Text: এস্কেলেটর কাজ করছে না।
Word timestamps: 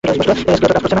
এস্কেলেটর 0.03 0.35
কাজ 0.39 0.59
করছে 0.61 0.73
না। 0.75 0.89